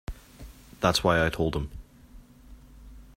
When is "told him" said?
1.29-1.69